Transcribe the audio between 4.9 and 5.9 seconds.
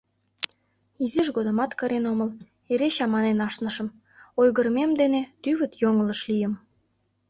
дене тӱвыт